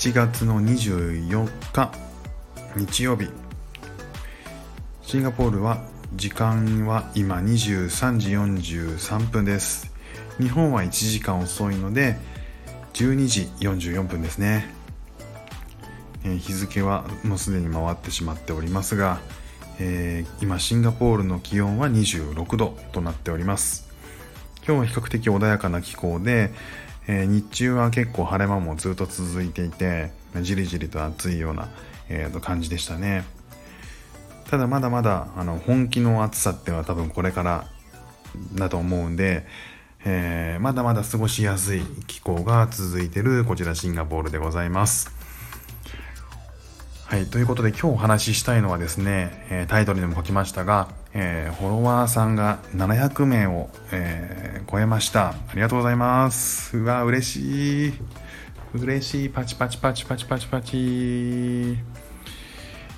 [0.00, 1.92] 1月の24日
[2.74, 3.28] 日曜日。
[5.02, 5.84] シンガポールは
[6.14, 9.92] 時間は今23時43分です。
[10.38, 12.16] 日本は1時間遅いので
[12.94, 14.74] 12時44分ですね、
[16.24, 19.20] え、日付はもうすでに回ってしまっておりますが、
[19.78, 23.90] えー、今シンガポールの気温は26度となっております。
[24.66, 26.54] 今日は比較的穏やかな気候で、
[27.12, 31.68] えー、日中は結構晴れ間もずっと続いていてじりじりと暑いような、
[32.08, 33.24] えー、と感じでしたね。
[34.48, 37.66] ただまだまだあの本気の暑さっては多分これから
[38.54, 39.44] だと思うんで、
[40.04, 45.10] えー、まだまだ過ごしやすい気候が続いてるこちらシンガポールでございます。
[47.06, 55.30] はい、ということで今日お話ししたいのはですね、えタイトルにも書きましたが、えー、フォロワーさんが700名を、えー、超えました。
[55.30, 56.78] ありがとうございます。
[56.78, 57.92] うわ、嬉しい。
[58.74, 59.28] 嬉しい。
[59.28, 61.78] パチパチパチパチパチパチ。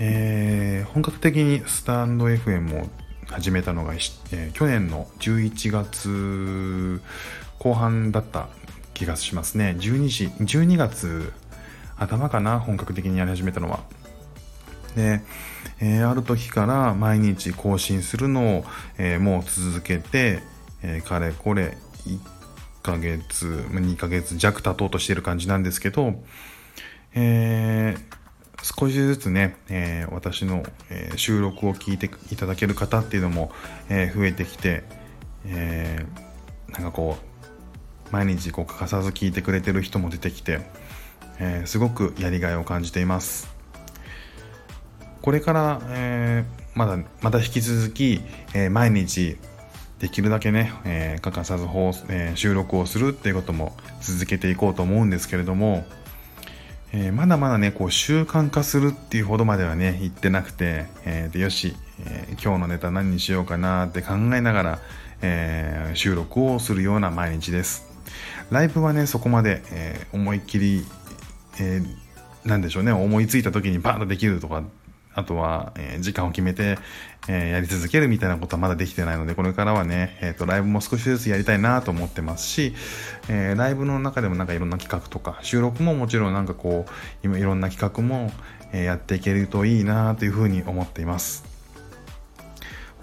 [0.00, 2.88] えー、本格的にスタンド FM を
[3.28, 7.00] 始めたのが、えー、去年の11月
[7.58, 8.48] 後半だった
[8.92, 9.76] 気がしますね。
[9.78, 11.32] 12時、12月
[11.96, 13.80] 頭かな、本格的にやり始めたのは。
[14.94, 15.20] で、
[15.80, 18.64] えー、ある時から毎日更新するのを、
[18.98, 20.42] えー、もう続けて、
[20.82, 22.18] えー、かれこれ1
[22.82, 26.22] ヶ月、2ヶ月弱経とうとしている感じなんですけど、
[27.14, 27.96] え、
[28.62, 30.64] 少しずつね、え、私の、
[31.16, 33.52] 収録を聞いていただける方っていうのも、
[33.88, 34.84] え、増えてきて、
[35.46, 36.04] え、
[36.72, 37.34] なんかこう
[38.12, 40.60] 毎日こう欠かさず聞いてくれてる人も出てきて、
[41.38, 43.53] え、すごくやりがいを感じています。
[45.24, 48.20] これから、えー、まだまた引き続き、
[48.52, 49.38] えー、毎日
[49.98, 55.86] できるだけね、えー、欠かさず放、えー、収録をするっていうことも続けていこうと思うんですけれども、
[56.92, 64.78] えー、まだまだねこう習慣化するっていうほどまではね言ってなくて、えー、でよし、えー、今日のネタ何にしようかなって考えながら、
[65.22, 67.86] えー、収録をするような毎日です。
[68.50, 70.84] ライブはねそこまで、えー、思いっきり
[71.58, 74.62] えー、なんでしょうね、思いついた時にバーンとできるとか、
[75.14, 76.78] あとは、え、時間を決めて、
[77.28, 82.74] え、やり続けるみたいなことはまだできてないので、これからはね、えっ、と、ライブも少しずつやりたいなと思ってますし、
[83.28, 86.92] え、ライブの中でもなんかいろんな企画とか、収録ももちろんなんかこう、
[87.22, 88.32] 今いろんな企画も、
[88.72, 91.44] え、やっていけるといいなというふうに思っています。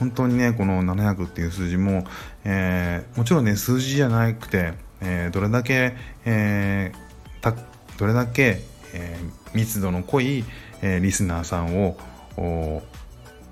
[0.01, 2.05] 本当にね、この700っていう数字も、
[2.43, 5.95] えー、もちろんね、数字じゃなくて、えー、どれだけ、
[6.25, 7.55] えー、た
[7.97, 8.61] どれだけ、
[8.93, 9.17] え、
[9.53, 10.43] 密度の濃い、
[10.81, 11.97] リスナーさんを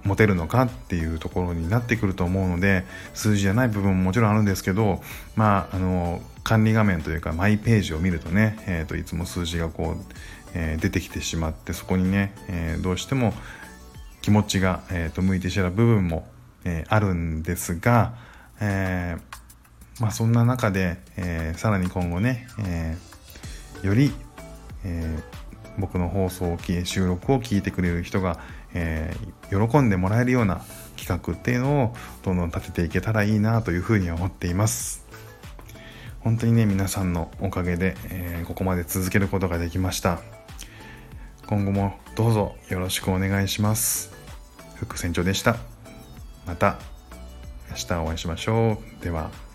[0.04, 5.02] 持てるのかっていうところになってくると思うので数字じゃない部分ももちろんあるんですけど
[5.36, 10.14] まああの管理画面というかマイページを見るとね、えーと、いつも数字がこう、
[10.56, 13.34] えー、出てきてしまってそこにね、えー、どうしても
[14.22, 16.28] 気持ちが、えーと、向いてしまう部分も、
[16.64, 18.16] えー、あるんですが、
[18.60, 19.18] え
[20.00, 22.98] まあ、そんな中で、えさらに今後ね、え
[23.84, 24.14] より
[24.84, 25.39] えー、
[25.80, 28.40] 僕の放送を聞収録を聞いてくれる人が、
[28.74, 30.62] えー、喜んでもらえるような
[30.98, 35.06] 企画っていうのをどんどん立てていけたらいいなというふうに思っています。
[36.22, 40.20] 本当にね皆さんのおかげで、えー、ここまで続けることができました。
[41.48, 44.12] 今後もどうぞよろしくお願いします。
[44.76, 45.58] 副船長でした。
[46.46, 46.78] また
[47.70, 49.04] 明日お会いしましょう。
[49.04, 49.49] では。